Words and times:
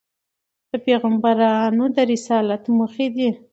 د 0.69 0.71
پیغمبرانود 0.85 1.93
رسالت 2.13 2.63
موخي 2.77 3.07
دي. 3.15 3.29